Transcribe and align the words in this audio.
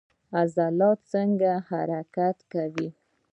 عضلات 0.37 0.99
څنګه 1.13 1.51
حرکت 1.69 2.37
کوي؟ 2.51 2.87